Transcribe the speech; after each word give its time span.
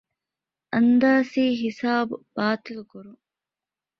އަންދާސީހިސާބު 0.73 2.15
ބާޠިލުކުރުން 2.33 3.21